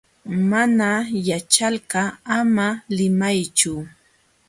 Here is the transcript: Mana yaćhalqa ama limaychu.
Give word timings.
Mana 0.49 0.89
yaćhalqa 1.27 2.01
ama 2.37 2.67
limaychu. 2.95 3.73